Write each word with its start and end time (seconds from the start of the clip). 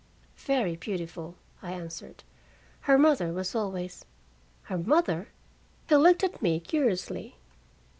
"Very 0.47 0.75
beautiful," 0.77 1.35
I 1.61 1.73
answered. 1.73 2.23
"Her 2.89 2.97
mother 2.97 3.31
was 3.31 3.53
always" 3.53 4.03
"Her 4.63 4.79
mother!" 4.79 5.27
He 5.89 5.95
looked 5.95 6.23
at 6.23 6.41
me 6.41 6.59
curiously. 6.59 7.35